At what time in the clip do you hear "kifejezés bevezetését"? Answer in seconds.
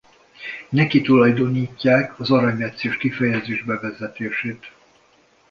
2.97-4.71